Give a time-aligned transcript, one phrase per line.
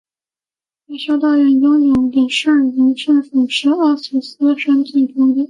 [0.87, 5.35] 该修道院拥有的圣人圣髑是阿索斯山最多的。